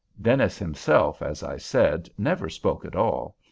[0.19, 3.35] Dennis himself, as I said, never spoke at all.